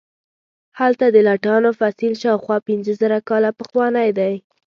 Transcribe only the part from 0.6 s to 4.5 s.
هلته د لټانو فسیل شاوخوا پنځه زره کاله پخوانی دی.